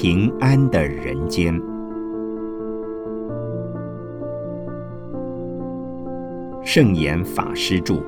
[0.00, 1.52] 平安的人间。
[6.64, 8.00] 圣严法师著。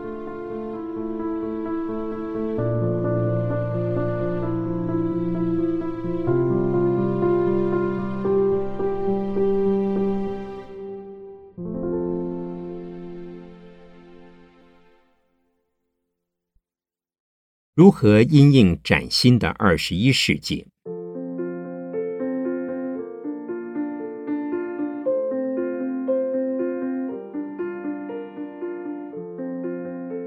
[17.75, 20.70] 如何因应崭新的二十一世纪？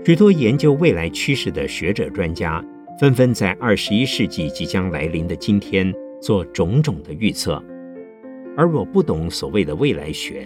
[0.05, 2.61] 许多研究未来趋势的学者专家，
[2.99, 7.63] 纷纷在二十一世纪即将来临的今天做种种的预测。
[8.58, 10.45] 而我不懂所谓的未来学。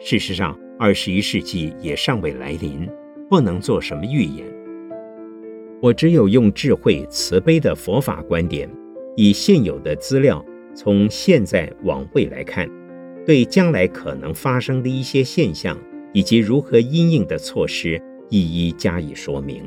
[0.00, 2.88] 事实上，二十一世纪也尚未来临，
[3.28, 4.46] 不能做什么预言。
[5.82, 8.70] 我只有用智慧、慈悲的佛法观点，
[9.16, 10.42] 以现有的资料，
[10.74, 12.66] 从现在往未来看，
[13.26, 15.78] 对将来可能发生的一些现象，
[16.14, 18.02] 以及如何因应的措施。
[18.30, 19.64] 一一加以说明，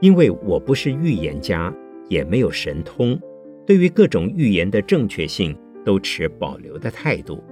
[0.00, 1.72] 因为我不是预言家，
[2.08, 3.18] 也没有神通，
[3.66, 7.42] 对于各种预言的正确性都持保留的态度。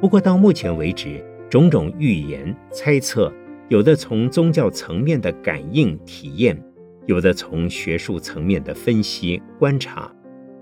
[0.00, 3.32] 不过到目前为止，种种预言猜测，
[3.68, 6.62] 有的从宗教层面的感应体验，
[7.06, 10.14] 有的从学术层面的分析观察，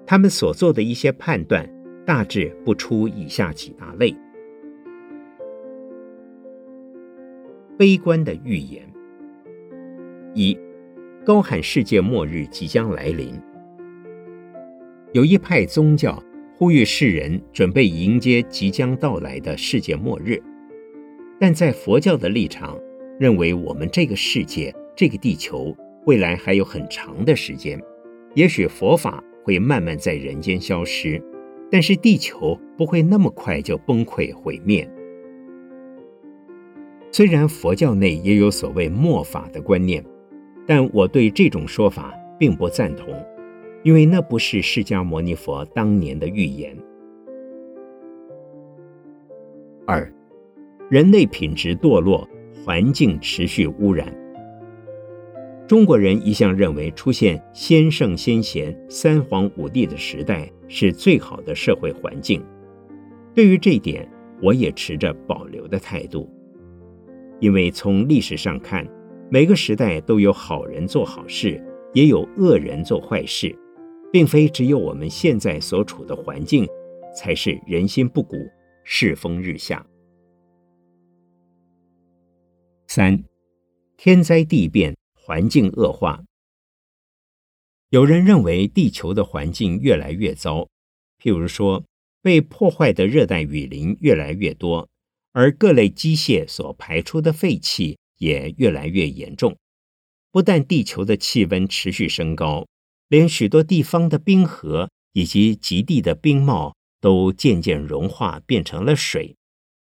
[0.07, 1.69] 他们所做的一些判断，
[2.07, 4.15] 大致不出以下几大类。
[7.83, 8.81] 悲观的预言：
[10.35, 10.57] 一，
[11.27, 13.35] 高喊世界末日即将来临。
[15.13, 16.23] 有一派宗教
[16.55, 20.41] 呼吁世人准备迎接即将到来的世界末日，
[21.41, 22.79] 但在佛教的立场，
[23.19, 27.83] 认为我们这个世界、这个地球未来还有很长的时间，
[28.37, 31.21] 也许佛法会慢慢在人间消失，
[31.69, 34.89] 但是地球不会那么快就崩溃毁灭。
[37.15, 40.03] 虽然佛教内也有所谓末法的观念，
[40.67, 43.15] 但我对这种说法并不赞同，
[43.83, 46.75] 因为那不是释迦牟尼佛当年的预言。
[49.87, 50.11] 二，
[50.89, 52.27] 人类品质堕落，
[52.65, 54.11] 环境持续污染。
[55.69, 62.43] 中国人一向认为出现先圣先贤、三皇五帝的时代是最好的社会环境，
[63.35, 64.09] 对于这一点，
[64.41, 66.27] 我也持着保留的态度。
[67.43, 68.87] 因为从历史上看，
[69.29, 71.61] 每个时代都有好人做好事，
[71.93, 73.53] 也有恶人做坏事，
[74.13, 76.65] 并非只有我们现在所处的环境
[77.17, 78.37] 才是人心不古、
[78.85, 79.85] 世风日下。
[82.87, 83.25] 三，
[83.97, 86.23] 天灾地变，环境恶化。
[87.91, 90.69] 有人认为地球的环境越来越糟，
[91.21, 91.83] 譬如说
[92.23, 94.89] 被破坏的热带雨林越来越多。
[95.33, 99.57] 而各类机械所排出的废气也越来越严重，
[100.31, 102.67] 不但地球的气温持续升高，
[103.09, 109.35] 连许多地方的冰河以及极地的冰帽都渐渐融化变成了水，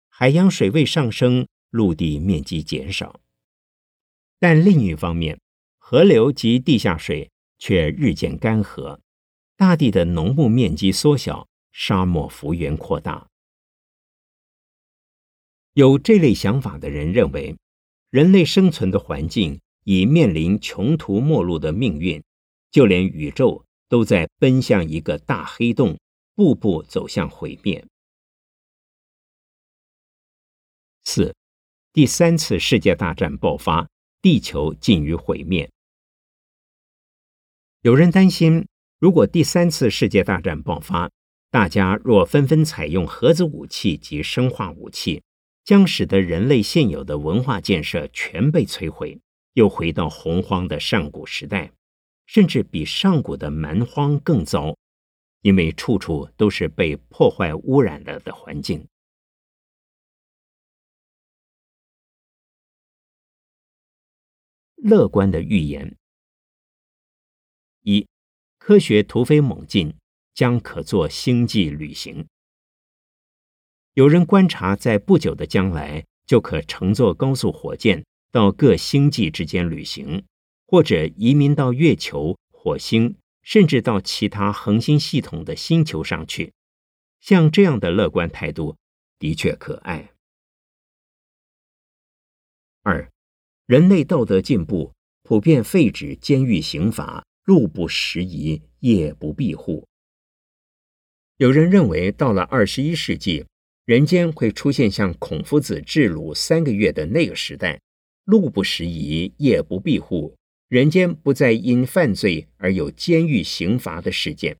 [0.09, 3.19] 海洋水位上升，陆地面积减少。
[4.39, 5.39] 但另一方面，
[5.77, 8.99] 河流及地下水却日渐干涸，
[9.57, 13.27] 大地的农牧面积缩小，沙漠幅员扩大。
[15.73, 17.55] 有这类想法的人认为，
[18.11, 22.23] 人类生存的环境已面临穷途末路的命运，
[22.69, 25.97] 就连宇宙都在奔向一个大黑洞，
[26.35, 27.83] 步步走向毁灭。
[31.03, 31.35] 四，
[31.91, 33.89] 第三次世界大战爆发，
[34.21, 35.67] 地球近于毁灭。
[37.81, 38.67] 有人担心，
[38.99, 41.09] 如果第三次世界大战爆发，
[41.49, 45.23] 大家若纷纷采用核子武器及生化武器。
[45.63, 49.19] 将使得人类现有的文化建设全被摧毁，
[49.53, 51.71] 又回到洪荒的上古时代，
[52.25, 54.77] 甚至比上古的蛮荒更糟，
[55.41, 58.87] 因为处处都是被破坏污染了的环境。
[64.75, 65.95] 乐观的预言：
[67.83, 68.05] 一，
[68.57, 69.95] 科学突飞猛进，
[70.33, 72.27] 将可做星际旅行。
[73.93, 80.25] 有人观察，在不久的将来，就可乘坐高速火箭到各星际之间旅行，
[80.65, 86.53] 或者移民到月球、火星，甚至到其他恒星系统的星球上去。
[87.21, 88.75] 像这样的乐观态度，
[89.19, 90.11] 的确可爱。
[92.81, 93.11] 二，
[93.67, 94.91] 人类道德进步，
[95.21, 99.87] 普遍废止监狱刑罚，路不拾遗，夜不闭户。
[101.37, 103.45] 有人认为，到了二十一世纪，
[103.85, 107.81] 人间会出现像孔夫子治鲁三个月的那个时代，
[108.23, 110.33] 路不拾遗，夜不闭户，
[110.69, 114.55] 人间不再因犯罪而有监狱刑罚的事件。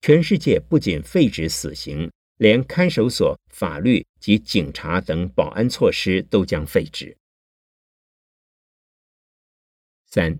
[0.00, 7.14] 全世界不仅废止死刑，连看守所、法律及警察等保安措施都将废止。
[10.06, 10.38] 三，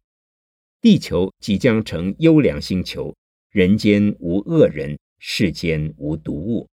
[0.81, 3.15] 地球即将成优良星球，
[3.51, 6.67] 人间无恶人，世间无毒物。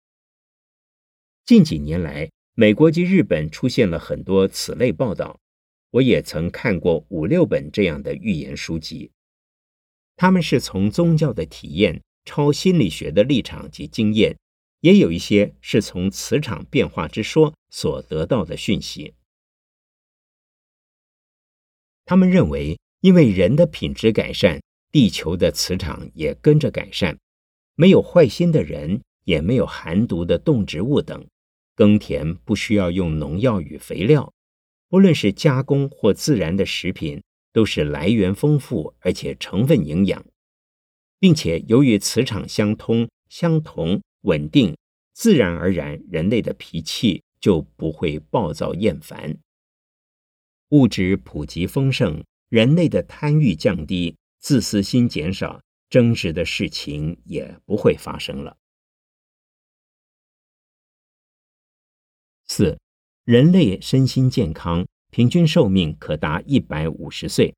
[1.51, 5.41] 近几年来，美国及日本出现了很多此类报道，
[5.91, 9.11] 我也曾看过五六本这样的预言书籍。
[10.15, 14.39] 他们是从宗教的体验、超心理学的立场及经验，
[14.79, 19.15] 也有一些是从磁场变化之说所得到的讯息。
[22.05, 24.63] 他们认为，因为人的品质改善，
[24.93, 27.19] 地球的磁场也跟着改善。
[27.75, 31.27] 没有坏心的人，也没有寒毒的动植物等，
[31.81, 34.35] 耕田不需要用农药与肥料。
[34.91, 37.23] 不论是加工或自然的食品，
[37.55, 40.23] 都是来源丰富，而且成分营养，
[41.19, 44.77] 并且由于磁场相通、相同、稳定，
[45.15, 49.39] 自然而然人类的脾气就不会暴躁厌烦。
[50.73, 58.59] 物质普及丰盛，人类的贪欲降低，自私心减少，争执的事情也不会发生了。
[62.53, 62.81] 四，
[63.23, 67.55] 人类身心健康，平均寿命可达一百五十岁。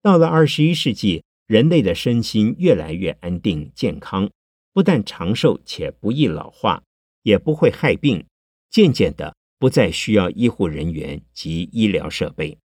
[0.00, 4.30] 到了二十一世纪，人类的身心越来越安定健康，
[4.72, 6.84] 不但长寿，且不易老化，
[7.22, 8.24] 也不会害病，
[8.70, 9.34] 渐渐的。
[9.58, 12.58] 不再需要医护人员及医疗设备。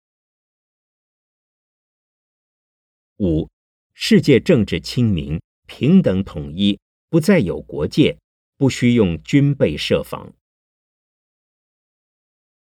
[3.18, 3.50] 五，
[3.96, 6.80] 世界政治清明，平等统一，
[7.10, 8.20] 不再有国界，
[8.58, 10.34] 不需用军备设防。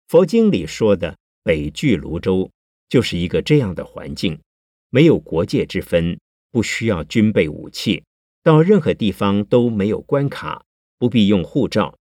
[0.09, 2.51] 佛经里说的北俱泸州，
[2.89, 4.41] 就是一个这样的环境，
[4.89, 6.19] 没有国界之分，
[6.51, 8.05] 不需要军备武器，
[8.43, 10.65] 到任何地方都没有关卡，
[10.99, 11.97] 不必用护照。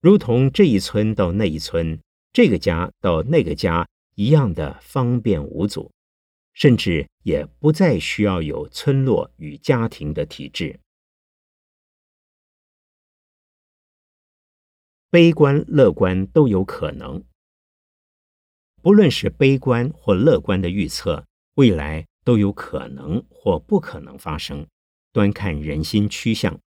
[0.00, 2.00] 如同这一村到那一村，
[2.32, 5.90] 这个家到那个家一样的方便无阻，
[6.54, 10.80] 甚至也不再需要有村落与家庭的体制。
[15.10, 17.24] 悲观乐观都有可能，
[18.82, 21.24] 不论是悲观或乐观的预测，
[21.54, 24.66] 未来都有可能或不可能发生，
[25.10, 26.60] 端看人心趋向。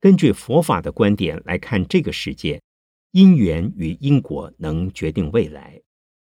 [0.00, 2.60] 根据佛法的观点来看，这个世界
[3.12, 5.80] 因缘与因果能决定未来。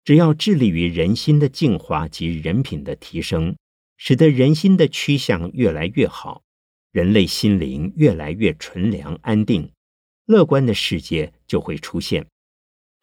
[0.04, 3.56] 只要致力于人心的净化及人品的提升，
[3.98, 6.42] 使得人心的趋向越来越好，
[6.92, 9.72] 人类心灵越来越纯良安定，
[10.34, 12.26] 乐观的世界就会出现。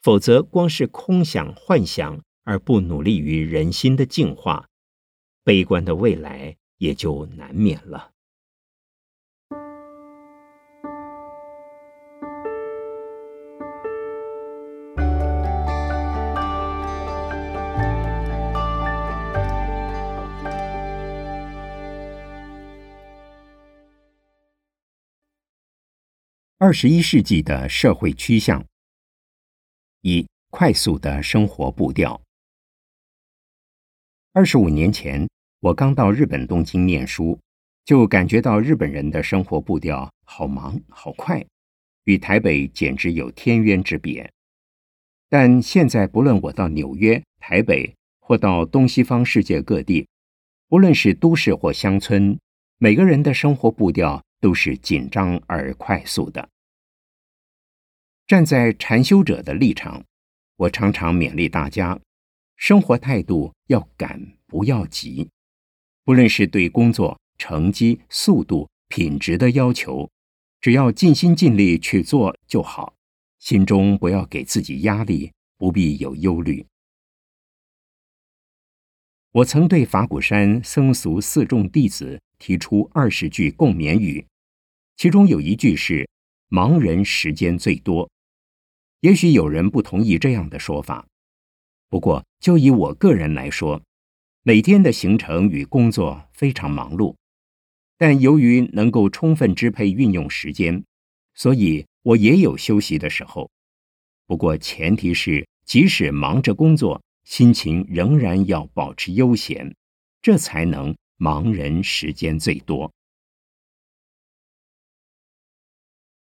[0.02, 4.66] 否则，光是空想幻想而不努力于人心的净化，
[5.44, 8.10] 悲观的未来也就难免了。
[26.62, 28.62] 二十一世纪的社会趋向：
[30.02, 32.20] 一、快速的生活步调。
[34.34, 35.26] 二十五年前，
[35.60, 37.40] 我刚到日本东京念书，
[37.86, 41.42] 就感觉到日本人的生活步调好忙好快，
[42.04, 44.30] 与台北简直有天渊之别。
[45.30, 50.06] 但现在，不论我到纽约、台北，或到东西方世界各地，
[50.68, 52.38] 不论是都市或乡村，
[52.76, 54.22] 每个人的生活步调。
[54.40, 56.48] 都是紧张而快速的。
[58.26, 60.04] 站在禅修者的立场，
[60.56, 62.00] 我常常勉励大家：
[62.56, 65.28] 生活态度要赶，不要急。
[66.04, 70.10] 不论是对工作、成绩、速度、品质的要求，
[70.60, 72.94] 只要尽心尽力去做就好。
[73.38, 76.66] 心中不要给自己压力，不必有忧虑。
[79.32, 84.26] 我曾对法鼓山僧俗四众弟子提出二十句共勉语。
[84.96, 86.08] 其中有一句是
[86.50, 88.10] “盲人时间最多”，
[89.00, 91.06] 也许有人不同意这样的说法。
[91.88, 93.80] 不过，就以我个人来说，
[94.42, 97.14] 每天的行程与工作非常忙碌，
[97.96, 100.84] 但由于能够充分支配运用时间，
[101.34, 103.50] 所以我也有休息的时候。
[104.26, 109.74] 不过，前提是即使忙着工作，心情仍然要保持悠闲，
[110.22, 112.90] 这才能盲人时间最多。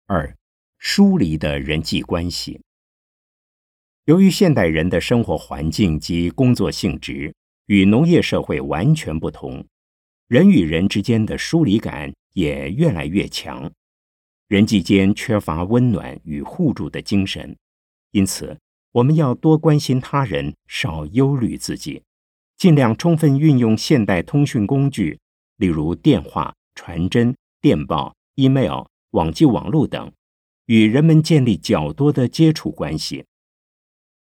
[0.07, 0.37] 二，
[0.79, 2.61] 疏离的人际关系。
[4.07, 7.33] 由于现代人的生活环境及工作性质
[7.67, 9.65] 与农业社会完全不同，
[10.27, 13.71] 人与人之间的疏离感也越来越强，
[14.49, 17.57] 人际间缺乏温暖与互助的精神。
[18.11, 18.59] 因此，
[18.91, 22.03] 我们要多关心他人，少忧虑自己，
[22.59, 25.21] 尽量充分运用现代通讯工具，
[25.57, 30.13] 例如电话、传真、电报、email、网际网络等，
[30.67, 33.25] 与人们建立较多的接触关系。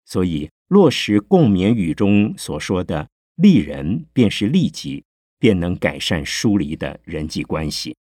[0.05, 5.03] 所以，落实共勉语中所说的“利人便是利己”，
[5.37, 7.93] 便能改善疏离的人际关系。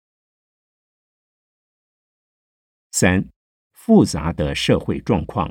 [2.92, 3.26] 三、
[3.72, 5.50] 复杂的社会状况。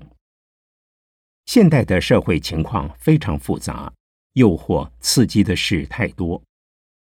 [1.48, 3.92] 现代的社会情况非常复杂，
[4.34, 6.42] 诱惑刺激的事太多。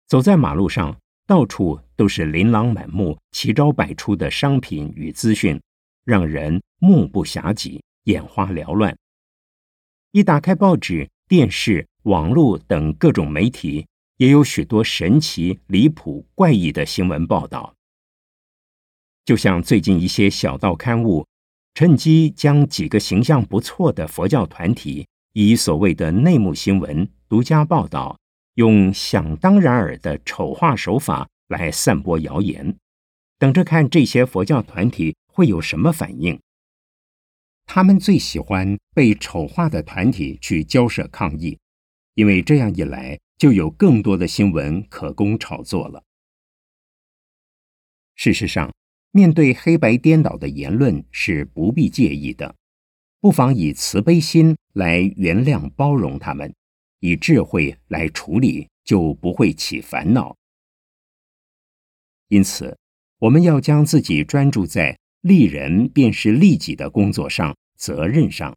[0.08, 0.96] 走在马路上，
[1.26, 5.60] 到处都是琳琅满目、奇招百出的商品与资讯，
[6.04, 8.96] 让人目不暇接、眼花缭乱。
[10.12, 17.74] 一打开报纸、电视、网络等各种媒体，也有许多神奇、离谱、怪异的新闻报道。
[19.26, 21.26] 就像最近一些小道刊物，
[21.74, 25.08] 趁机将几个形象不错的佛教团体，
[25.38, 28.18] 以所谓的内幕新闻、独家报道，
[28.54, 32.78] 用想当然尔的丑化手法来散播谣言，
[33.38, 36.40] 等着看这些佛教团体会有什么反应。
[37.66, 41.60] 他们最喜欢被丑化的团体去交涉抗议，
[42.14, 46.02] 因为这样一来，就有更多的新闻可供炒作了。
[48.16, 48.74] 事实上，
[49.12, 52.56] 面对黑白颠倒的言论是不必介意的，
[53.20, 56.54] 不妨以慈悲心来原谅包容他们，
[57.00, 60.36] 以智慧来处理，就不会起烦恼。
[62.28, 62.78] 因此，
[63.20, 64.98] 我们要将自己专注在。
[65.22, 68.56] 利人便是利己的工作上、责任上，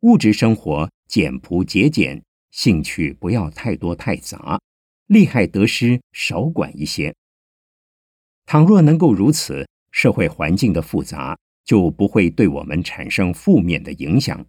[0.00, 4.58] 物质生活简朴节俭，兴趣不要太多太杂，
[5.08, 7.14] 利害得失少管一些。
[8.46, 14.46] 倘若能够如此，社会环境的复杂就不会对我们产生负面的影响。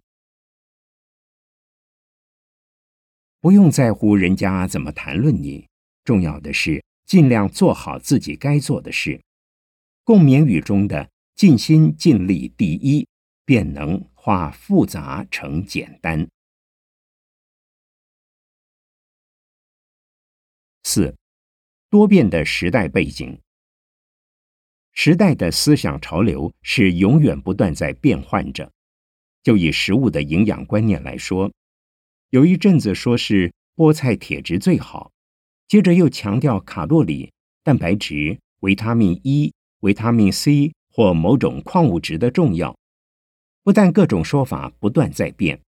[3.40, 5.68] 不用在乎人家怎么谈论你，
[6.04, 9.22] 重要的是尽量做好自己该做的事。
[10.04, 11.10] 共勉语中的。
[11.36, 13.08] 尽心尽力，第一
[13.44, 16.28] 便能化复杂成简单。
[20.84, 21.16] 四，
[21.90, 23.36] 多变的时代背景，
[24.94, 28.72] 时代的思想潮流是永远不断在变换着。
[29.42, 31.52] 就以食物的营养观念来说，
[32.30, 35.12] 有一阵子说是菠菜铁质最好，
[35.68, 37.32] 接着又强调卡路里、
[37.62, 40.72] 蛋白质、维他命 E、维他命 C。
[40.96, 42.78] 或某种矿物质的重要，
[43.64, 45.60] 不但各种说法不断在变，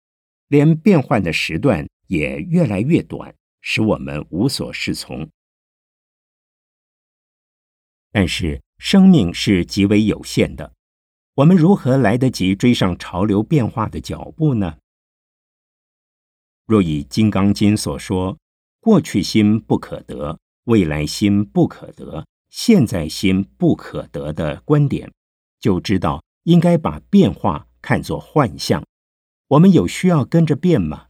[0.46, 5.28] 连变换的时段也越来越短，使我们无所适从。
[8.12, 10.72] 但是生命是极为有限的，
[11.34, 14.78] 我们如何来得及追上潮流变化的脚步呢？
[16.66, 18.38] 若以《金刚经》所说
[18.80, 25.12] “过去心不可得，未来心不可得，现在心不可得”的观点。
[25.58, 28.84] 就知道应该把变化看作幻象，
[29.48, 31.06] 我们有需要跟着变吗？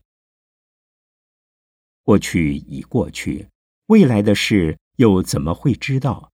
[2.03, 3.49] 过去已过去，
[3.87, 6.31] 未来的事又怎么会知道？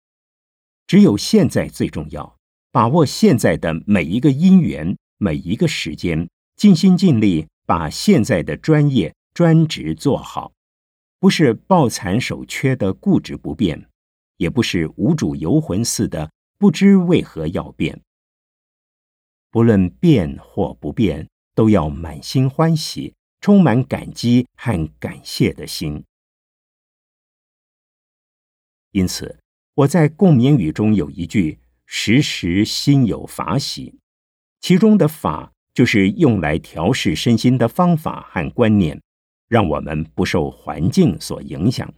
[0.88, 2.38] 只有现在最重要，
[2.72, 10.52] 把握现在的每一个因缘，每一个时间，尽心尽力把现在的专业专职做好，
[11.20, 13.90] 不是抱残守缺的固执不变，
[14.38, 18.02] 也不是无主游魂似的不知为何要变。
[19.50, 26.04] 不论变或不变，都要满心欢喜，充满感激和感谢的心。
[28.92, 29.40] 因此，
[29.76, 34.00] 我在共勉语中有一句“时时心有法喜”，
[34.62, 39.02] 其中的“法”就是用来调试身心的方法和观念，
[39.48, 41.94] 让我们不受环境所影响。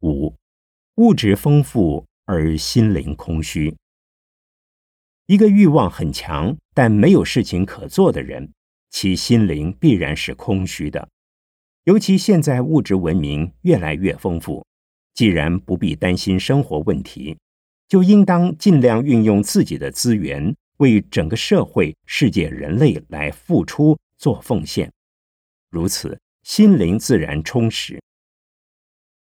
[0.00, 0.34] 五，
[0.96, 2.06] 物质丰富。
[2.26, 3.76] 而心灵空虚。
[5.26, 8.50] 一个欲望很强但没有事情可做的人，
[8.88, 11.06] 其心灵必然是空虚的。
[11.84, 14.64] 尤其现在物质文明越来越丰富，
[15.12, 17.36] 既然不必担心生活问题，
[17.88, 24.90] 就应当尽量运用自己的资源，为整个社会、世界、人类来付出、做奉献，
[25.68, 28.02] 如此心灵自然充实。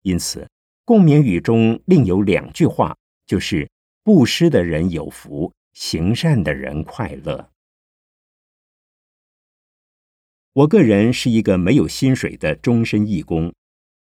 [0.03, 0.47] 因此，
[0.85, 2.95] 共勉语中另有两句话，
[3.27, 3.71] 就是
[4.05, 7.49] “布施的人有福，行善的人快乐”。
[10.55, 13.55] 我个人是一个没有薪水的终身义工，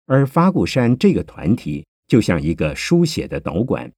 [0.07, 3.92] 而法鼓山这个团体就像一个输血的导管，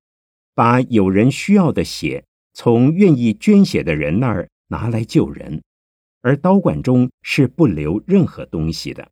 [0.54, 5.62] 把有人需要的血从愿意捐血的人那儿拿来救人，
[6.20, 9.08] 而导管中是不留任何东西的。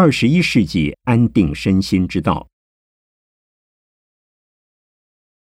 [0.00, 2.48] 二十一世纪安定身心之道：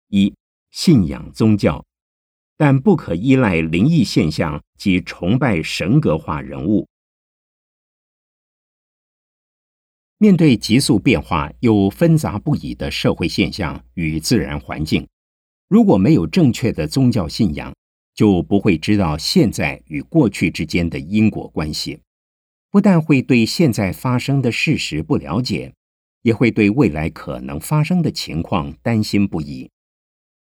[0.08, 0.34] 一、
[0.70, 1.82] 信仰宗教，
[2.58, 6.86] 但不可依赖灵异现象及崇拜神格化人物。
[10.18, 15.08] 面对急速变化又纷杂不已的社会现象与自然环境，
[15.66, 17.74] 如果没有正确的宗教信仰，
[18.12, 21.98] 就不会知道现在与过去之间的因果关系。
[22.72, 25.74] 不但会对现在发生的事实不了解，
[26.22, 29.70] 也会对未来可能发生的情况担心不已。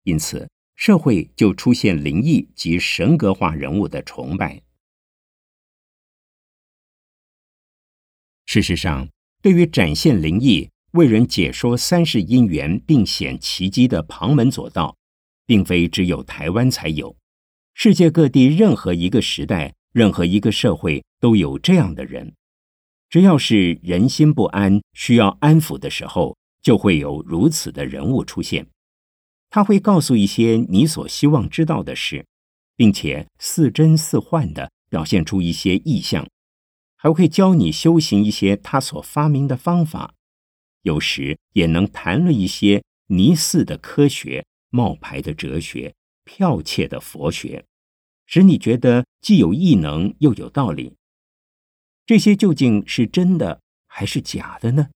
[0.04, 4.62] 因此，社会就出现灵异及神格化人物的崇拜。
[8.46, 9.08] 事实上，
[9.42, 14.96] 对于展现灵异、为人解说三世因缘并显奇迹的旁门左道，
[15.46, 17.16] 并非只有台湾才有，
[17.74, 19.74] 世界各地任何一个时代。
[19.92, 22.34] 任何一个社会都有这样的人，
[23.08, 28.66] 只要是人心不安、需要安抚的时候，就会有如此的人物出现。
[29.50, 32.24] 他会告诉一些你所希望知道的事，
[32.76, 36.28] 并且似真似幻的表现出一些意象，
[36.96, 40.14] 还会教你修行一些他所发明的方法。
[40.82, 45.92] 有时也能谈论一些疑似的科学、冒牌的哲学、
[46.24, 47.64] 剽窃的佛学。
[48.30, 50.94] 使你觉得既有异能又有道理，
[52.06, 54.88] 这些究竟是真的还是假的呢？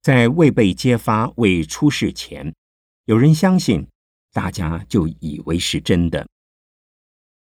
[0.00, 2.54] 在未被揭发、未出事前，
[3.04, 3.86] 有人相信，
[4.32, 6.26] 大家就以为是真的。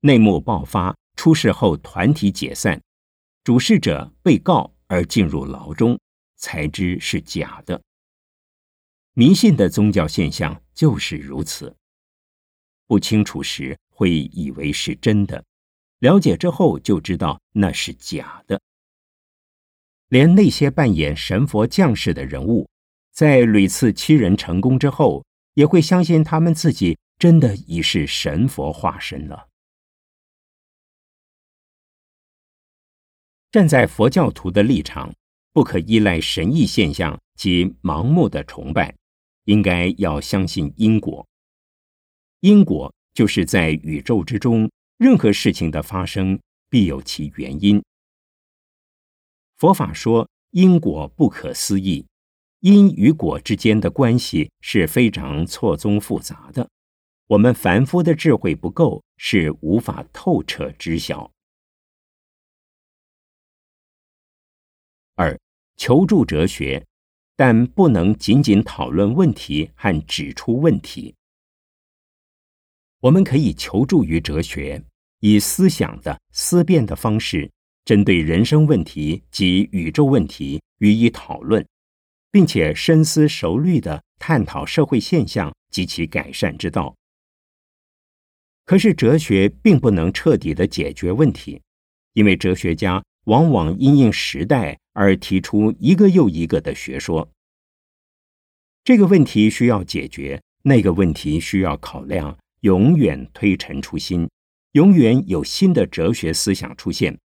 [0.00, 2.80] 内幕爆发，出事后团体解散，
[3.44, 6.00] 主事者被告而进入牢中，
[6.36, 7.82] 才知是假的。
[9.12, 11.76] 迷信的宗教现象就是如此。
[12.90, 15.44] 不清楚时会以为是真的，
[16.00, 18.60] 了解之后就知道那是假的。
[20.08, 22.68] 连那些扮演神佛将士的人物，
[23.12, 25.24] 在屡次欺人成功之后，
[25.54, 29.46] 也会相信他们自己真的已是神佛化身了。
[33.52, 35.14] 站在佛教徒的立场，
[35.52, 38.92] 不可依赖神异现象及盲目的崇拜，
[39.44, 41.24] 应该要相信因果。
[42.40, 47.82] 因果就是在宇宙之中，任何事情的发生必有其原因。
[49.58, 52.06] 佛法说因果不可思议，
[52.60, 56.66] 因与果之间的关系是非常错综复杂的，
[57.26, 61.30] 我们凡夫的智慧不够，是无法透彻知晓。
[65.14, 65.38] 二，
[65.76, 66.86] 求助哲学，
[67.36, 71.14] 但不能仅仅讨论问题和指出问题。
[73.00, 74.82] 我们可以求助于哲学，
[75.20, 77.50] 以思想的思辨的方式，
[77.86, 81.66] 针对人生问题及宇宙问题予以讨论，
[82.30, 86.94] 并且深思熟虑的探讨社会现象及其改善之道。
[88.66, 91.62] 可是，哲学并不能彻底的解决问题，
[92.12, 97.30] 因为哲学家往往因应时代而提出一个又一个的学说。
[98.84, 102.38] 这个问题需要解决，那个问题需要考量。
[102.60, 104.28] 永远推陈出新，
[104.72, 107.18] 永远有新的哲学思想出现，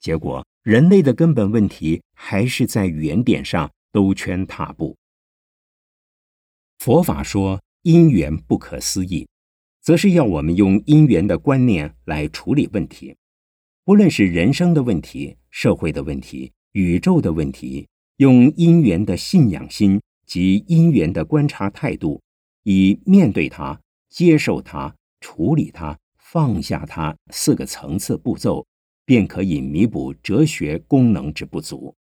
[0.00, 4.96] 结果人类的根本问题还是在原点上兜圈踏步。
[6.78, 9.26] 佛法说因缘不可思议，
[9.80, 13.16] 则是要我们用因缘的观念来处理问题，
[13.84, 17.86] 不论是人生的问题、社会的问题、宇宙的问题，
[18.18, 22.20] 用因缘的信仰心及因缘的观察态度，
[22.64, 23.80] 以面对它。
[24.14, 28.64] 接受它、处理它、放下它四个层次步骤，
[29.04, 31.96] 便可以弥补哲学功能之不足。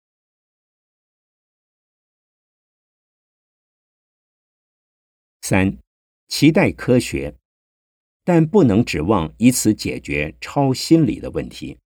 [5.43, 5.78] 三，
[6.28, 7.36] 期待科学，
[8.24, 11.78] 但不能指望以此解决超心理的问题。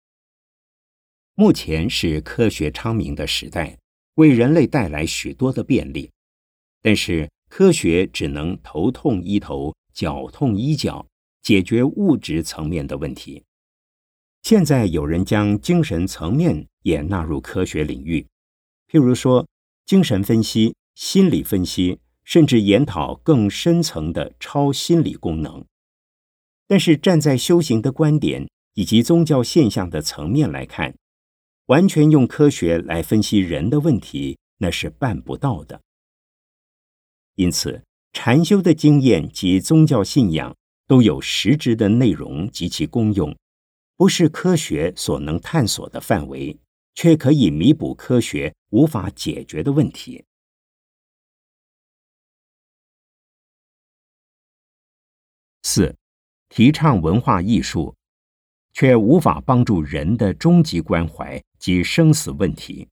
[1.34, 3.76] 目前是科学昌明的时代，
[4.14, 6.12] 为人类带来许多的便利，
[6.80, 11.06] 但是科学只能头痛医头，脚痛医脚，
[11.42, 13.44] 解决物质层面的问题。
[14.42, 18.26] 现在有人将精神层面也纳入科学领域，
[18.88, 19.46] 譬如说
[19.86, 25.64] 精神分析、心理分析，甚至研讨更深层的超心理功能。
[26.66, 30.94] 但是站在修行的观点以及宗教现象的层面来看。
[31.66, 35.80] 完全用科学来分析人的问题，那是办不到的。
[37.36, 43.36] 因此，禅修的经验及宗教信仰都有实质的内容及其功用，
[43.96, 46.56] 不是科学所能探索的范围，
[46.94, 50.24] 却可以弥补科学无法解决的问题。
[55.62, 55.96] 四，
[56.48, 57.94] 提倡文化艺术。
[58.74, 62.88] 却无法帮助人的终极关怀及生死问题。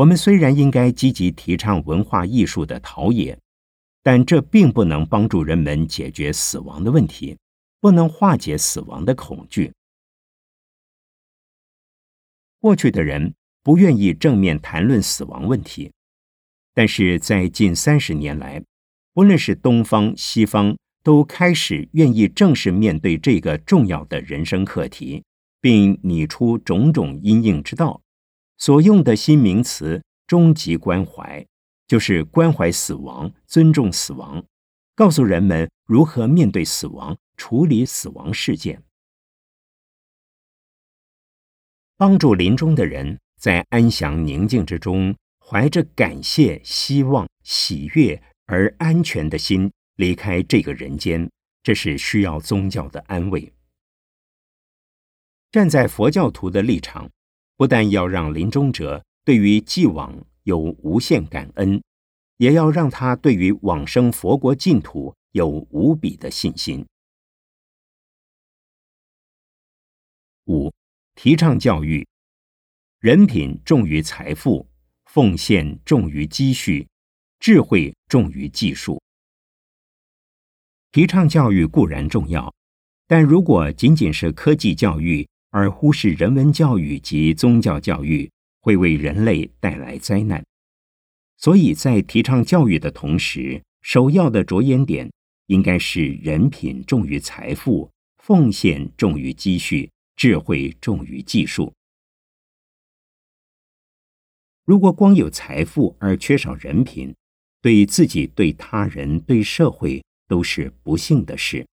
[0.00, 3.38] 我们虽然应该积极提倡文化艺术的陶冶，
[4.02, 7.36] 但这并不能帮助人们解决死亡的问题，
[7.82, 9.70] 不能化解死亡的恐惧。
[12.60, 15.92] 过去的人不愿意正面谈论死亡问题，
[16.72, 18.62] 但是在近三十年来，
[19.12, 20.74] 不论是东方西方。
[21.02, 25.24] 都开始愿意正式面对这个重要的人生课题，
[25.58, 28.02] 并拟出种种因应之道。
[28.60, 31.44] 所用的新名词“终极关怀”，
[31.88, 34.44] 就是关怀死亡、尊重死亡，
[34.94, 38.82] 告诉人们如何面对死亡、处理死亡事件，
[41.96, 49.72] 帮助临终的人在安详宁静之中，怀着感谢、希望、喜悦而安全的心。
[49.96, 51.30] 离开这个人间，
[51.62, 53.52] 这是需要宗教的安慰。
[55.50, 57.10] 站在佛教徒的立场，
[57.60, 61.82] 不但要让临终者对于既往有无限感恩，
[62.38, 66.86] 也要让他对于往生佛国净土有无比的信心。
[70.46, 70.72] 五，
[71.14, 72.08] 提倡教育，
[72.98, 74.66] 人品重于财富，
[75.04, 76.88] 奉献重于积蓄，
[77.40, 78.98] 智慧重于技术。
[80.92, 82.54] 提倡教育固然重要，
[83.06, 88.30] 但如果仅仅是科技教育，而忽视人文教育及宗教教育，
[88.62, 90.44] 会为人类带来灾难。
[91.36, 95.10] 所以在提倡教育的同时，首要的着眼点
[95.46, 101.72] 应该是人品重于财富，奉献重于积蓄，智慧重于技术。
[104.64, 107.14] 如果光有财富而缺少人品，
[107.60, 110.02] 对自己、对他人、对社会。
[110.30, 111.66] 都是不幸的事。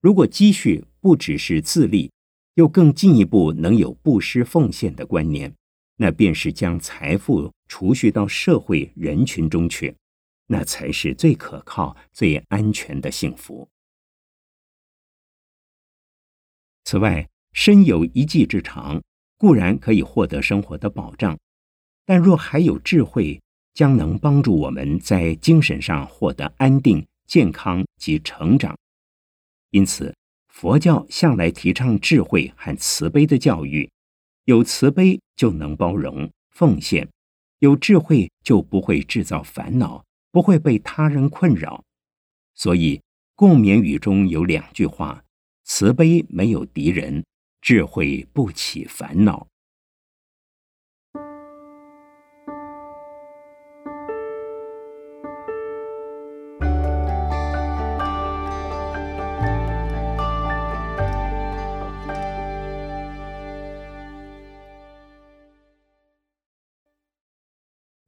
[0.00, 2.12] 如果积蓄不只是自立，
[2.56, 5.54] 又更进一步能有布施奉献的观念，
[5.96, 9.96] 那便是将财富储蓄到社会人群中去，
[10.48, 13.66] 那才是最可靠、最安全的幸福。
[16.84, 19.02] 此外，身有一技之长
[19.38, 21.38] 固然可以获得生活的保障，
[22.04, 23.40] 但若还有智慧，
[23.72, 27.06] 将能帮助我们在精神上获得安定。
[27.26, 28.78] 健康及成长，
[29.70, 30.14] 因此
[30.56, 33.90] 佛教向来提倡智慧和慈悲的教育。
[34.46, 37.06] 有慈悲就能包容奉献，
[37.58, 41.84] 有智慧就不会制造烦恼，不会被他人困扰。
[42.54, 43.02] 所以
[43.34, 45.22] 共勉语中有两句话：
[45.64, 47.22] 慈悲没有敌人，
[47.60, 49.46] 智慧不起烦恼。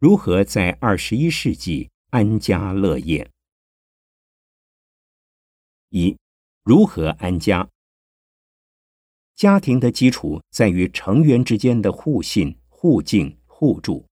[0.01, 3.29] 如何在二十一世纪安家乐业？
[5.89, 6.17] 一、
[6.63, 7.69] 如何安家？
[9.35, 14.07] 家庭的基础在于成员之间的互信、互敬、互助。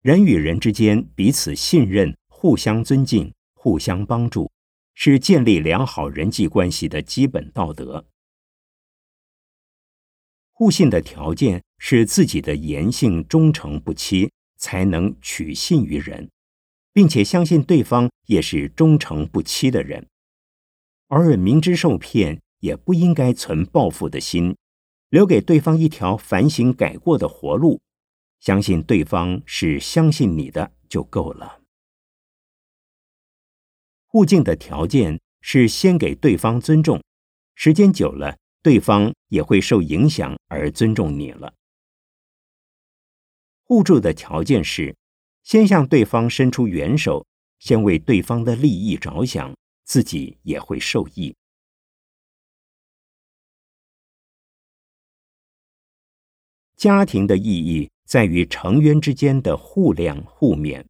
[0.00, 4.50] 人与人之间彼此信任、互相尊敬、互相帮助，
[4.94, 8.06] 是建立良好人际关系的基本道德。
[10.54, 11.62] 互信的条件。
[11.86, 16.30] 是自己的言行忠诚不欺，才能取信于人，
[16.94, 20.08] 并且相信对方也是忠诚不欺的人。
[21.08, 24.56] 偶尔明知受骗，也不应该存报复的心，
[25.10, 27.82] 留给对方一条反省改过的活路。
[28.40, 31.60] 相信对方是相信你的就够了。
[34.06, 37.02] 互敬的条件是先给对方尊重，
[37.54, 41.52] 时间久了，对方也会受影响而尊重你了。
[43.62, 44.96] 互助的条件是，
[45.42, 47.26] 先向对方伸出援手，
[47.58, 51.36] 先为对方的利益着想，自己也会受益。
[56.74, 60.82] 家庭的意义在于成员之间的互谅互勉。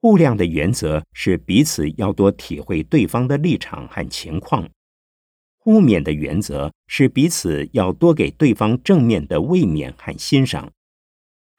[0.00, 4.68] 互谅的原则是彼此要多体会对方的立场和情况；
[5.64, 10.70] 互勉的原则是彼此要多给对方正面的慰勉和欣赏。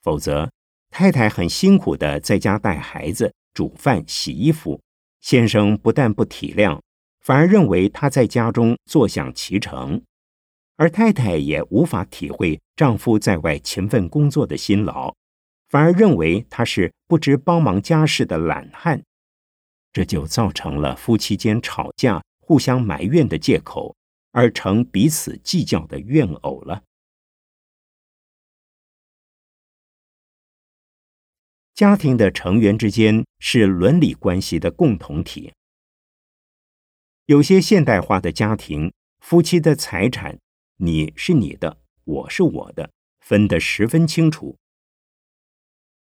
[0.04, 0.48] 否则，
[0.92, 4.80] 太太很辛苦的在家带孩子、煮饭、洗衣服，
[5.22, 6.80] 先生不但不体谅，
[7.22, 10.00] 反而认为他在家中坐享其成。
[10.76, 15.16] 而太太也无法体会丈夫在外勤奋工作的辛劳，
[15.70, 19.02] 反而认为他是不知帮忙家事的懒汉，
[19.92, 23.96] 这就造成了夫妻间吵架、互相埋怨的借口，
[24.30, 26.84] 而成彼此计较的怨偶了。
[31.74, 35.52] 家庭的成员之间是伦理关系的共同体，
[37.26, 40.40] 有些现代化的家庭，夫妻的财产。
[40.78, 44.56] 你是你的，我是我的，分得十分清楚。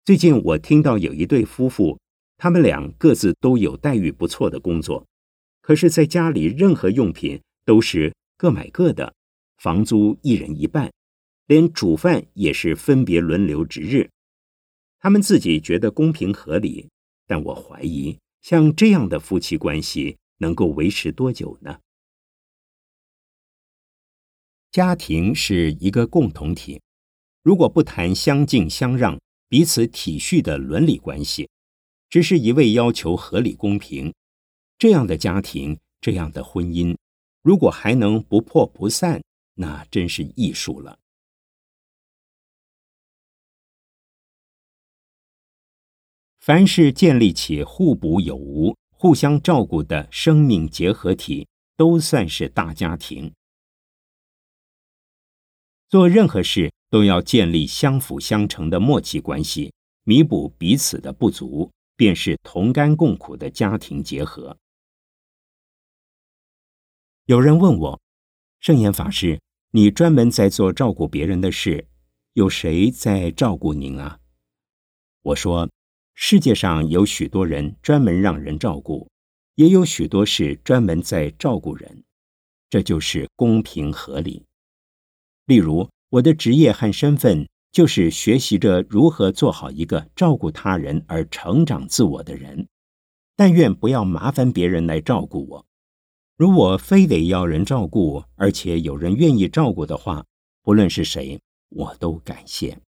[0.04, 2.00] 最近我听到有一对夫妇，
[2.36, 5.06] 他们俩各自都有待遇不错的工作，
[5.62, 9.14] 可是，在家里任何用品都是各买各的，
[9.58, 10.92] 房租一人一半，
[11.46, 14.10] 连煮饭也是分别轮流值日。
[14.98, 16.90] 他们自己觉得公平合理，
[17.26, 21.78] 但我怀疑，像这样的夫妻关系能够维持多久呢？
[24.72, 26.80] 家庭是一个共同体，
[27.42, 31.48] 如果不谈相敬相让、彼此体恤的伦理关系，
[32.08, 34.12] 只是一味要求合理公平，
[34.82, 36.96] 这样的家庭、这样的婚姻，
[37.40, 39.22] 如果还能不破不散，
[39.54, 40.98] 那真是艺术了。
[46.40, 53.32] 凡是建立起互补有无、互相照顾的生命结合体，都算是大家庭。
[55.88, 64.58] 做任何事都要建立相辅相成的默契关系，弥补彼此的不足，便是同甘共苦的家庭结合。
[67.32, 67.98] 有人问我，
[68.60, 69.40] 圣严法师，
[69.70, 71.88] 你专门在做照顾别人的事，
[72.34, 74.18] 有谁在照顾您啊？
[75.22, 75.70] 我说，
[76.12, 79.08] 世界上有许多人专门让人照顾，
[79.54, 82.04] 也有许多事专门在照顾人，
[82.68, 84.44] 这就是公平合理。
[85.46, 92.68] 例如，我的职业和身份就是学习着如何做好一个照顾他人而成长自我的人。
[93.36, 95.66] 但愿不要麻烦别人来照顾我。
[96.36, 100.24] 如果非得要人照顾，而且有人愿意照顾的话，
[100.62, 102.80] 不论是谁，我都感谢。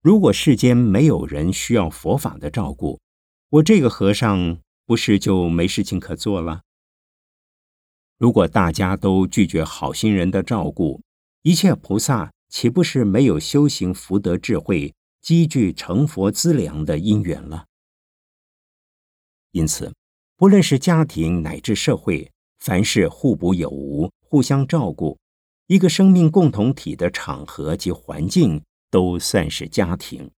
[0.00, 3.00] 如果世间没有人需要佛法的照顾，
[3.50, 6.62] 我这个和尚不是就没事情可做了？
[8.16, 11.02] 如果大家都拒绝好心人的照顾，
[11.42, 17.66] 一切菩萨岂不是没有修行福德智慧、积聚成佛资粮的因缘了？
[19.50, 19.92] 因此，
[20.38, 25.18] 不论是家庭乃至社会，凡是互补有无、互相照顾，
[25.66, 30.30] 一个生命共同体的场合及环境，都算是家庭。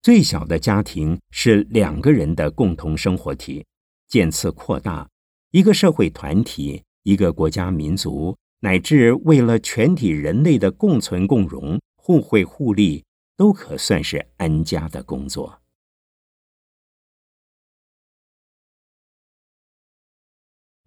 [0.00, 3.62] 最小的家庭是两个人的共同生活体，
[4.08, 5.06] 渐次扩大。
[5.50, 13.04] 一个社会团体、一个国家民族，乃至为了全体人类的共存共荣、互惠互利，
[13.36, 15.60] 都可算是安家的工作。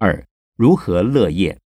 [0.01, 1.59] 二、如何乐业？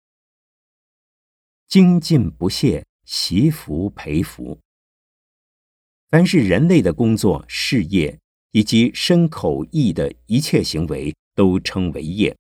[1.66, 4.57] 精进不懈，习福培福。
[6.11, 8.16] 凡是人类的工作、事业
[8.53, 12.37] 以及身口意的一切行为，都称为业。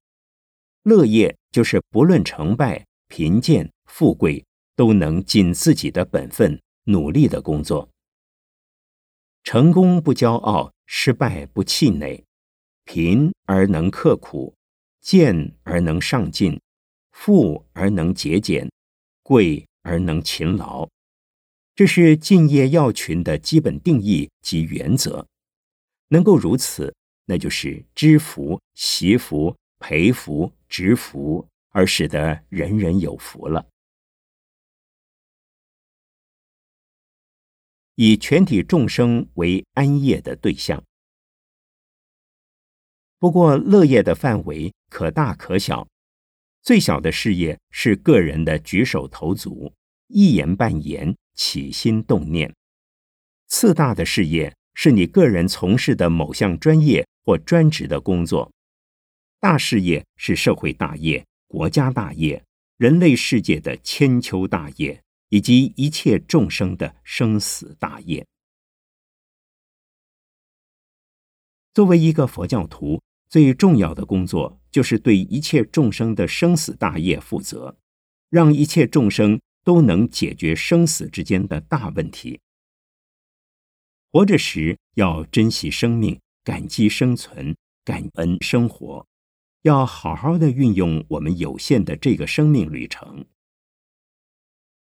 [0.84, 4.44] 乐业就是不论成败、贫贱、富贵，
[4.76, 7.88] 都能尽自己的本分，努力的工作。
[9.42, 12.24] 成功不骄傲，失败不气馁，
[12.84, 14.54] 贫而能刻苦，
[15.00, 16.60] 贱而能上进，
[17.12, 18.70] 富而能节俭，
[19.22, 20.88] 贵而能勤劳。
[21.74, 25.26] 这是敬业要群的基本定义及原则。
[26.08, 30.52] 能够如此，那就是知福、习福、培福。
[30.70, 33.66] 植福，而使得人人有福了。
[37.96, 40.84] 以全体众生为安业的对象，
[43.18, 45.88] 不过乐业的范围可大可小，
[46.60, 49.72] 最小的事业是个人的举手投足、
[50.08, 52.52] 一言半言、起心动念；
[53.46, 58.50] 次大的事业是你个人从事的某项专业或专职的工作；
[59.38, 62.44] 大事业是社会大业、国家大业、
[62.76, 68.26] 人类世界的千秋大业，以及一切众生的生死大业。
[71.72, 77.76] 作为一个佛教徒，最重要的工作就是对一切众生的生死大业负责，
[78.28, 82.40] 让一切众生都能解决生死之间的大问题。
[84.12, 89.06] 活着时要珍惜生命，感激生存，感恩生活，
[89.62, 93.26] 要好好的运用我们有限的这个生命旅程。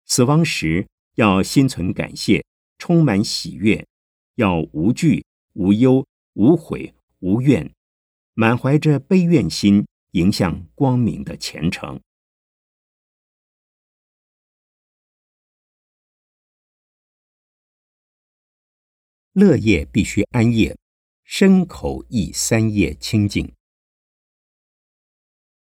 [0.06, 2.44] 死亡时要心存感谢，
[2.78, 3.86] 充满喜悦，
[4.34, 6.06] 要无惧无忧。
[6.36, 7.72] 无悔无怨，
[8.36, 12.00] 满怀着悲怨心，迎向光明的前程。
[19.32, 20.76] 乐业必须安业，
[21.22, 23.52] 身口意三业清净。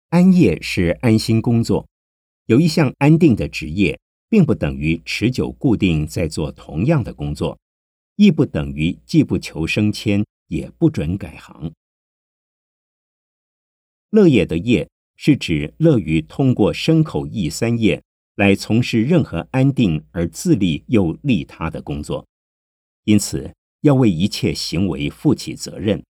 [0.08, 1.88] 安业是安心工作，
[2.46, 7.58] 有一项安定的职业，并不等于持久固定在做同样的工作，
[8.16, 10.24] 亦不等于既不求升迁。
[10.48, 11.72] 也不准改行。
[14.16, 18.02] 乐业的业是指乐于通过身口意三业
[18.36, 22.26] 来从事任何安定而自利又利他的工作，
[23.04, 23.52] 因此
[23.82, 26.02] 要为一切行为负起责任。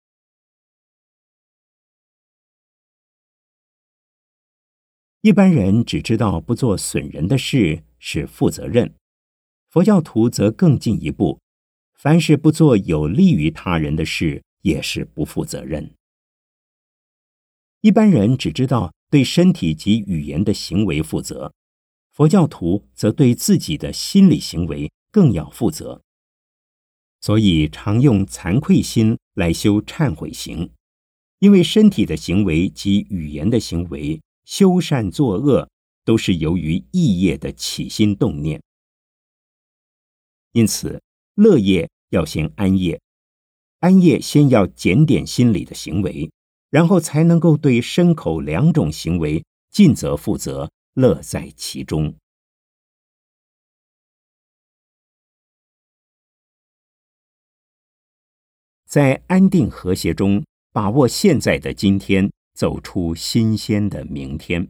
[5.19, 8.93] 一般人只知道不做损人的事是负责任，
[9.69, 11.41] 佛教徒则更进一步。
[11.95, 15.96] 凡是不做有利于他人的事，也是不负责任。
[17.87, 21.53] 一般人只知道对身体及语言的行为负责，
[22.11, 26.01] 佛教徒则对自己的心理行为更要负责。
[27.21, 30.69] 所以常用惭愧心来修忏悔行，
[31.39, 35.69] 因为身体的行为及语言的行为，修善作恶，
[36.03, 38.61] 都是由于意业的起心动念。
[40.51, 41.01] 因此。
[41.35, 42.99] 乐业要先安业，
[43.79, 46.29] 安业先要检点心理的行为，
[46.69, 52.15] 然后才能够对牲口两种行为尽责负责，乐在其中。
[58.85, 64.69] 在安定和谐中，把握现在的今天，走出新鲜的明天。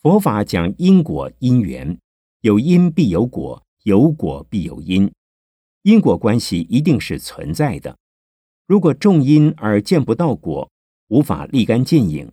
[0.00, 1.98] 佛法讲因果因缘，
[2.42, 3.62] 有因必有果。
[3.84, 5.10] 有果必有因，
[5.80, 7.96] 因果关系一定是存在的。
[8.68, 10.70] 如果种因而见不到果，
[11.08, 12.30] 无法立竿见影，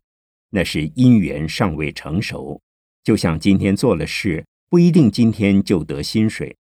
[0.50, 2.62] 那是因缘尚未成熟。
[3.06, 6.58] 就像今天做了事，不一定今天就得薪水。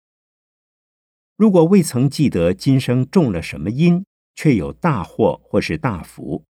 [1.37, 4.03] 如果未曾记得今生种了什么因，
[4.35, 6.43] 却有大祸或是大福，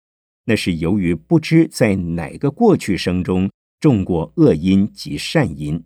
[0.45, 5.83] 那是由于不知在哪个过去生中种过恶因及善因。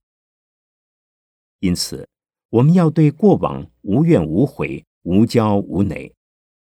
[1.62, 2.06] 因此。
[2.52, 6.14] 我们要对过往无怨无悔、无骄无馁，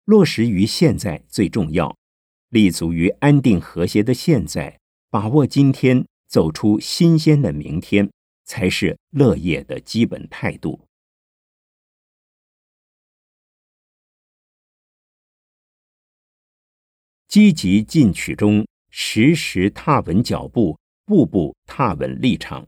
[0.07, 1.97] 落实于现在最重要，
[2.47, 8.09] 立足于安定和谐的现在，把握今天，走出新鲜的明天，
[8.45, 10.87] 才是乐业的基本态度。
[17.27, 22.65] 积极进取中，时时踏稳脚步，步步踏稳立场。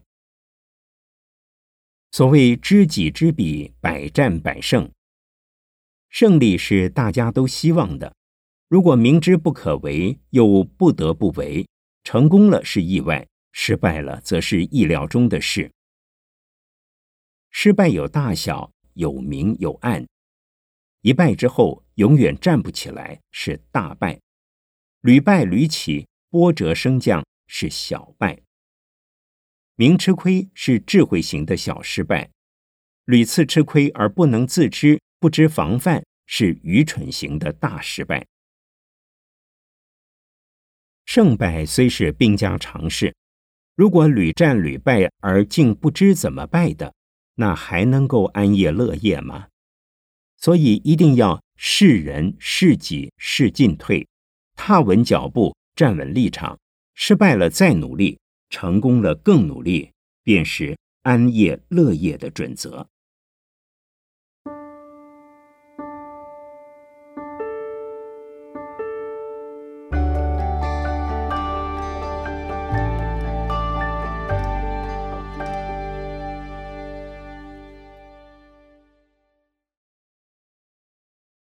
[2.12, 4.92] 所谓知己知彼，百战百胜。
[6.10, 8.14] 胜利是大家都希望的，
[8.68, 11.66] 如果明知不可为，又不得不为，
[12.02, 15.70] 成功了是意外，失败了则是意料中的事。
[17.50, 20.06] 失败有大小，有明有暗，
[21.02, 24.20] 一败之后永远站不起来是大败，
[25.00, 28.40] 屡败屡起，波折升降是小败。
[29.76, 32.30] 明吃亏是智慧型的小失败，
[33.04, 38.26] 屡次吃亏而不能自知、不知防范是愚蠢型的大失败。
[41.04, 43.14] 胜败虽是兵家常事，
[43.76, 46.94] 如果屡战屡败而竟不知怎么败的，
[47.34, 49.48] 那还能够安业乐业吗？
[50.38, 54.08] 所以一定要视人、视己、视进退，
[54.56, 56.58] 踏稳脚步，站稳立场，
[56.94, 58.18] 失败了再努力。
[58.48, 59.92] 成功了，更努力，
[60.24, 62.88] 便是安业乐业的准则。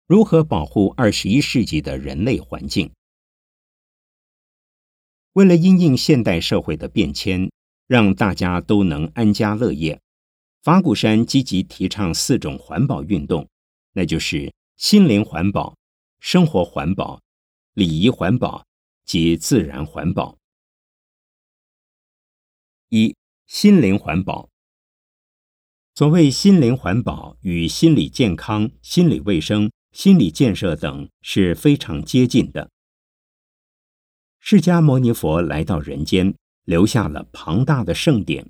[0.07, 2.93] 如何保护二十一世纪的人类环境？
[5.33, 7.51] 为了因应现代社会的变迁，
[7.87, 9.99] 让大家都能安家乐业，
[10.63, 13.49] 法鼓山积极提倡四种环保运动，
[13.91, 15.75] 那就是心灵环保、
[16.21, 17.21] 生活环保、
[17.73, 18.65] 礼仪环保
[19.03, 20.37] 及自然环保。
[22.87, 23.13] 一、
[23.45, 24.47] 心灵环保。
[25.95, 32.69] 所谓心灵环保，与心理健康、心理卫生、心理建设等是非常接近的。
[34.37, 36.35] 释迦牟尼佛来到人间，
[36.65, 38.47] 留下了庞大的圣典，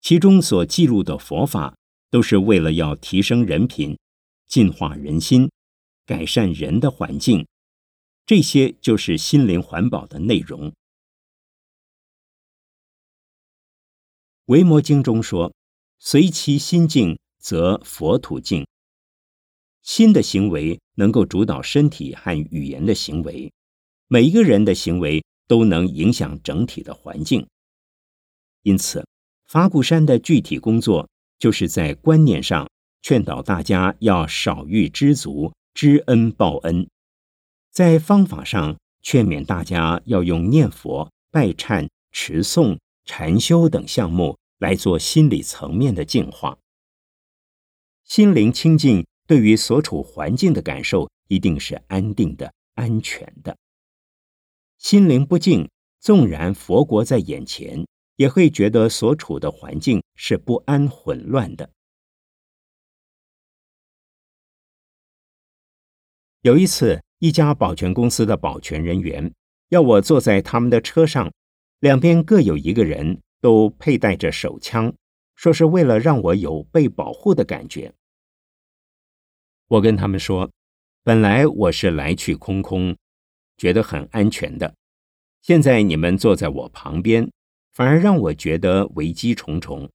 [0.00, 1.76] 其中所记录的佛法，
[2.10, 3.96] 都是为了要提升人品、
[4.48, 5.48] 净化人心、
[6.04, 7.46] 改善人的环境，
[8.26, 10.70] 这些就是心灵环保的内容。
[14.46, 15.54] 《维摩经》中说
[16.00, 18.66] ：“随其心境，则佛土净。”
[19.84, 23.52] 心的行为能够主导身体和语言的行为。
[24.08, 27.46] 每一个人的行为都能影响整体的环境，
[28.62, 29.06] 因此，
[29.46, 31.08] 法鼓山的具体工作
[31.38, 32.68] 就是在观念上
[33.02, 36.86] 劝导大家要少欲知足、知恩报恩；
[37.70, 46.56] 在方法上劝勉大家要用念佛、拜忏、持诵、禅修等项目来做心理层面的净化。
[48.04, 53.56] 心灵清净，对于所处环境的感受一定是安定的、安全的。
[54.78, 55.70] 心灵不静，
[56.00, 61.70] 纵然佛国在眼前，也会觉得所处的环境是不安、混乱的。
[66.42, 69.32] 有一次，一家保全公司的保全人员
[69.70, 71.32] 要我坐在他们的车上，
[71.80, 74.94] 两边各有一个人，都佩戴着手枪，
[75.34, 77.94] 说是为了让我有被保护的感觉。
[79.68, 80.50] 我跟他们说，
[81.02, 82.96] 本来我是来去空空。
[83.56, 84.74] 觉得很安全的，
[85.40, 87.30] 现在你们坐在我旁边，
[87.72, 89.88] 反而让我觉得危机重重。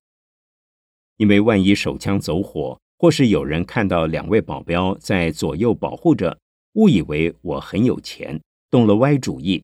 [1.18, 6.40] 因为万一手枪走火，或是有人看到两位保镖在左右保护着，
[6.76, 8.42] 误以为我很有钱，
[8.72, 9.62] 动了歪主意，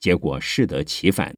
[0.00, 1.32] 结果适得其反。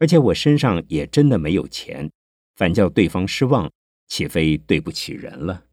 [0.00, 2.10] 而且我身上也真的没有钱，
[2.56, 3.70] 反叫对方失望，
[4.08, 5.64] 岂非对不起人了？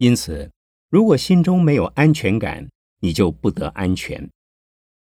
[0.00, 0.50] 因此。
[0.88, 2.68] 如果心中没有安全感，
[3.00, 4.28] 你就不得安全。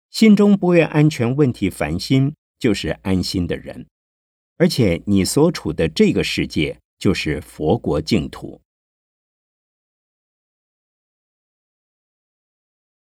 [0.08, 3.86] 心中不为安全问题烦心，就是安心的人。
[4.56, 8.60] 而且你所处的这个世界就是佛国净土。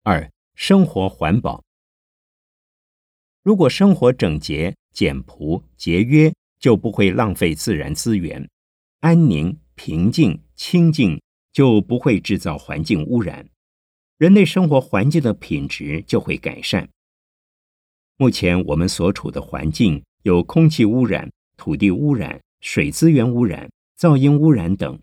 [0.04, 1.62] 二、生活环保。
[3.42, 8.48] 如果生活整洁、简朴、节约，就不会浪费自然资源，
[9.00, 11.20] 安宁、平静、清净。
[11.54, 13.48] 就不会制造环境污染，
[14.18, 16.90] 人类生活环境的品质就会改善。
[18.16, 25.00] 目前我们所处的环境有空气污染、土地污染、水资源污染、噪音污染等，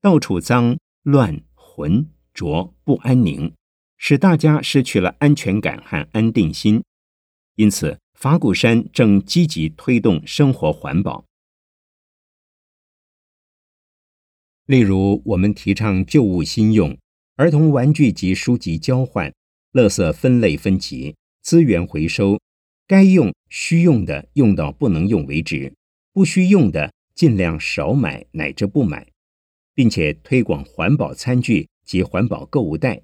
[0.00, 3.52] 到处脏乱、浑浊、不安宁，
[3.98, 6.82] 使大家失去了安全感和安定心。
[7.56, 11.24] 因此，法鼓山正积极推动生活环保。
[14.70, 16.96] 例如，我们提倡旧物新用、
[17.34, 19.34] 儿童玩具及书籍交换、
[19.72, 22.38] 垃圾分类分级、资源回收，
[22.86, 25.74] 该用需用的用到不能用为止，
[26.12, 29.08] 不需用的尽量少买乃至不买，
[29.74, 33.02] 并且推广环保餐具及环保购物袋，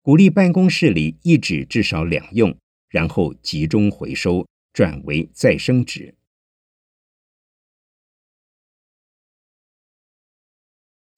[0.00, 2.56] 鼓励办公室里一纸至少两用，
[2.88, 6.14] 然后集中回收转为再生纸。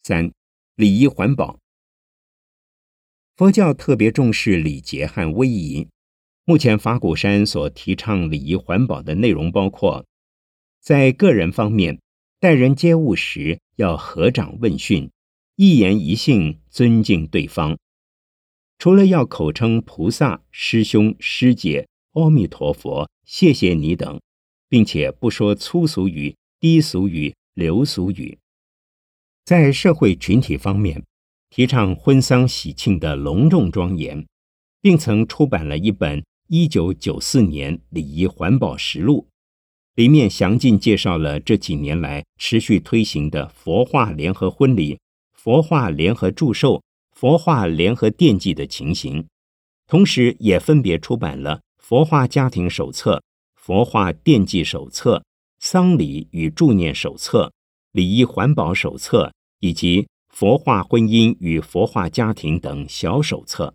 [0.09, 0.33] 三、
[0.75, 1.59] 礼仪环保。
[3.37, 5.87] 佛教特别重视礼节和威仪。
[6.47, 10.07] 目前法鼓山所提倡礼仪环保的内容包括：
[10.81, 12.01] 在个人方面，
[12.41, 15.11] 待人接物时要合掌问讯，
[15.57, 17.77] 一言一信尊敬对方；
[18.79, 24.19] 除了要口称菩萨、师兄、师姐、阿弥陀佛、谢谢你等，
[24.71, 28.39] 并且不说粗俗语、低俗语、流俗语。
[29.49, 31.03] 在社会群体方面，
[31.49, 34.27] 提倡婚丧喜庆的隆重庄严，
[34.83, 39.27] 并曾出版了一本《一九九四年礼仪环保实录》，
[39.95, 44.99] 里面详尽介绍了这几年来持续推行的佛化联合婚礼、
[45.33, 46.83] 佛化联合祝寿、
[47.17, 49.27] 佛化联合奠祭的情形，
[49.87, 53.17] 同时也分别出版了《佛化家庭手册》、
[53.57, 55.17] 《佛化奠祭手册》、
[55.59, 57.47] 《丧礼与祝念手册》、
[57.93, 59.29] 《礼仪环保手册》。
[59.61, 63.75] 以及佛化婚姻与佛化家庭等小手册。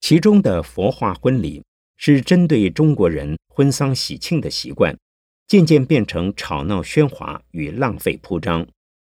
[0.00, 1.64] 其中的佛化婚礼
[1.96, 4.96] 是针对中国人婚丧喜庆的习惯，
[5.46, 8.66] 渐渐变成吵闹喧哗与浪费铺张，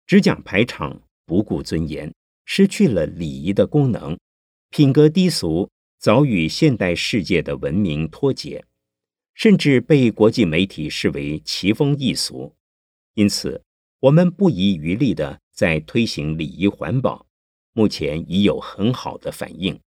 [0.06, 2.12] 只讲排场，不顾尊严，
[2.44, 4.18] 失去了礼仪的功能，
[4.70, 5.68] 品格低俗，
[5.98, 8.64] 早与现代世界的文明脱节，
[9.34, 12.54] 甚至被国际媒体视为奇风异俗。
[13.14, 13.62] 因此，
[14.00, 17.26] 我们不遗余力的在推行礼仪环保，
[17.72, 19.80] 目前已有很好的反应。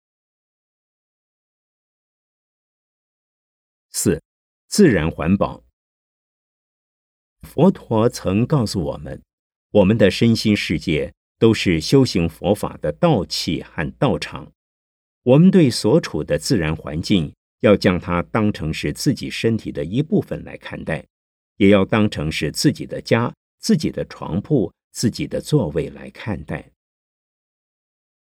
[3.90, 4.20] 四、
[4.66, 5.62] 自然环保。
[7.42, 9.22] 佛陀曾告诉我们，
[9.70, 14.52] 我们的身心世界都是修行佛法的道器和道场。
[15.22, 21.06] 我们对所处的自然环境，要将它当成是自己身体的一部分来看待，
[21.56, 26.72] 也要当成是自己的家、自己的床铺、自己的座位来看待。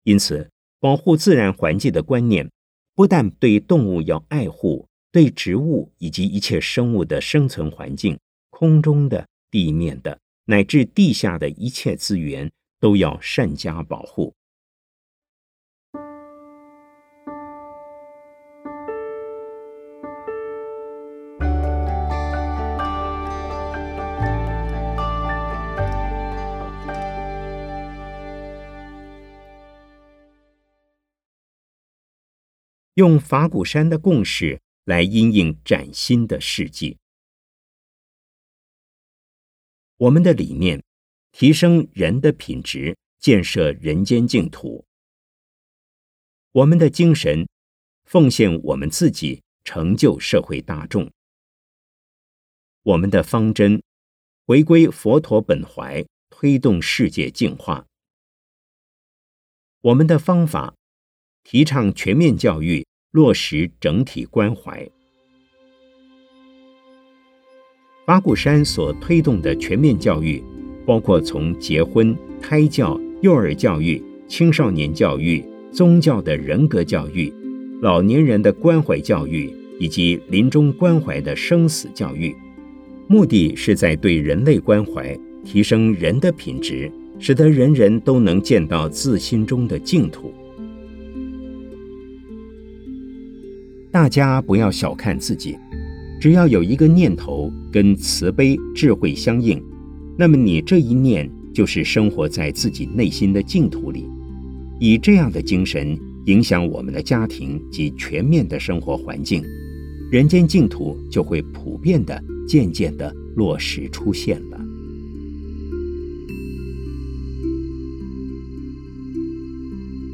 [0.03, 2.49] 因此，保护自然环境的观念，
[2.93, 4.87] 不但对动物要爱护。
[5.13, 8.17] 对植物以及一切生物的生存环境，
[8.49, 14.33] 空中的、地面的，乃至地下的一切资源，都要善加保护。
[33.01, 34.61] 用法鼓山的共识。
[34.85, 36.97] 来因应崭新的世纪，
[39.97, 40.83] 我们的理念
[41.31, 44.83] 提升人的品质，建设人间净土；
[46.51, 47.47] 我们的精神
[48.05, 51.07] 奉献我们自己，成就社会大众；
[52.81, 53.83] 我们的方针
[54.47, 57.85] 回归佛陀本怀，推动世界净化；
[59.81, 60.75] 我们的方法
[61.43, 62.83] 提倡全面教育。
[63.11, 64.87] 落实整体关怀。
[68.05, 70.41] 八股山所推动的全面教育，
[70.85, 77.31] 包括从结婚、胎教、幼儿教育、青少年教育、宗教的人格教育、
[77.81, 82.35] 老年人的关怀教育，以及临终关怀的生死教育，
[83.07, 90.33] 目的是在对人类关怀，提升人的品质，使得人人都能见到自心中的净土。
[93.91, 95.57] 大家不要小看自己，
[96.19, 99.61] 只要有一个念头跟慈悲智慧相应，
[100.17, 104.07] 那么你这一念就是生活在自己内心的净土里。
[104.79, 109.43] 以这样的精神影响我们的家庭及全面的生活环境，
[110.09, 114.60] 人间净土就会普遍的、渐渐的落实出现了。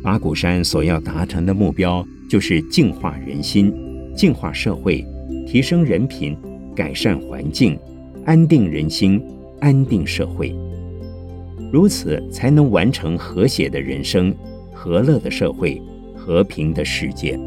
[0.07, 2.01] 法鼓山所要达成的目标。
[2.29, 3.73] 就是净化人心、
[4.15, 5.05] 净化社会、
[5.45, 6.35] 提升人品、
[6.73, 7.77] 改善环境、
[8.25, 9.21] 安定人心、
[9.59, 10.53] 安定社会，
[11.71, 14.33] 如此才能完成和谐的人生、
[14.73, 15.81] 和乐的社会、
[16.15, 17.37] 和平的世界。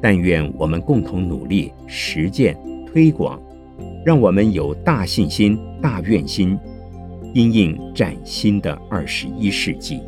[0.00, 2.54] 但愿我们共同努力实践
[2.86, 3.38] 推广，
[4.04, 6.58] 让我们有大信心、大愿心，
[7.34, 10.00] 因应崭新的二十一世纪。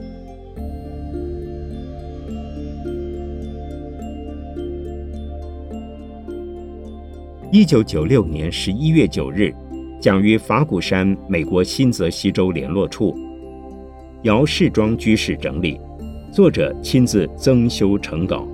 [7.52, 9.52] 一九九六年十一月九日，
[10.00, 13.12] 讲于法鼓山美国新泽西州联络处，
[14.22, 15.76] 姚世庄居士整理，
[16.30, 18.46] 作者亲自增修成稿。